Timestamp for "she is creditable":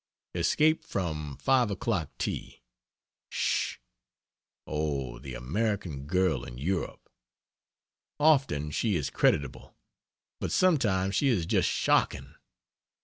8.71-9.75